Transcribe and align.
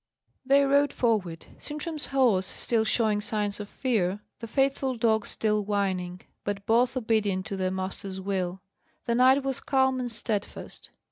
They 0.43 0.65
rode 0.65 0.91
forward; 0.91 1.45
Sintram's 1.59 2.07
horse 2.07 2.47
still 2.47 2.83
showing 2.83 3.21
signs 3.21 3.59
of 3.59 3.69
fear, 3.69 4.21
the 4.39 4.47
faithful 4.47 4.97
dog 4.97 5.27
still 5.27 5.63
whining; 5.63 6.21
but 6.43 6.65
both 6.65 6.97
obedient 6.97 7.45
to 7.45 7.55
their 7.55 7.69
master's 7.69 8.19
will. 8.19 8.63
The 9.05 9.13
knight 9.13 9.43
was 9.43 9.61
calm 9.61 9.99
and 9.99 10.11
steadfast. 10.11 10.89